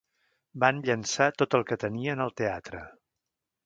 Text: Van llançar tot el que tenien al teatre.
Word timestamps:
Van 0.63 0.79
llançar 0.87 1.29
tot 1.43 1.59
el 1.61 1.69
que 1.71 1.79
tenien 1.87 2.27
al 2.27 2.37
teatre. 2.43 2.85